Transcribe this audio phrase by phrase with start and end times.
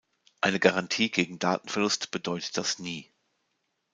[0.41, 3.11] Eine Garantie gegen Datenverlust bedeutet das nie.